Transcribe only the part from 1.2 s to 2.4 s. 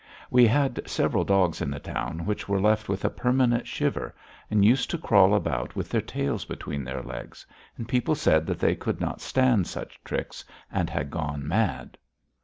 dogs in the town